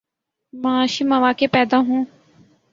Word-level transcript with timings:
معاشی 0.53 1.03
مواقع 1.03 1.45
پیدا 1.51 1.77
ہوں۔ 1.77 2.05